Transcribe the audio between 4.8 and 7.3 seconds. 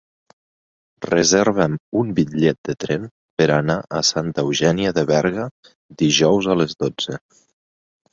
de Berga dijous a les dotze.